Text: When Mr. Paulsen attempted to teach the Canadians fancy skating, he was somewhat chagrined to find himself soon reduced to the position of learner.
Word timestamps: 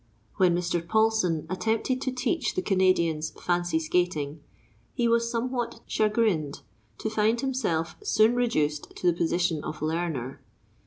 When 0.37 0.55
Mr. 0.57 0.81
Paulsen 0.83 1.45
attempted 1.47 2.01
to 2.01 2.11
teach 2.11 2.55
the 2.55 2.63
Canadians 2.63 3.29
fancy 3.39 3.77
skating, 3.77 4.41
he 4.95 5.07
was 5.07 5.29
somewhat 5.29 5.81
chagrined 5.85 6.61
to 6.97 7.07
find 7.11 7.39
himself 7.39 7.95
soon 8.01 8.33
reduced 8.33 8.95
to 8.95 9.05
the 9.05 9.15
position 9.15 9.63
of 9.63 9.79
learner. 9.79 10.41